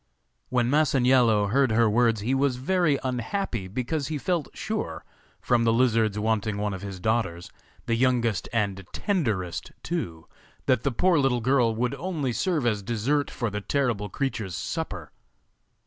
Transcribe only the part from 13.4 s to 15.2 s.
the terrible creature's supper.